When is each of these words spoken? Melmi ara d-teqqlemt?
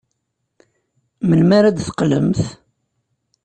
Melmi 1.27 1.53
ara 1.57 1.69
d-teqqlemt? 1.75 2.39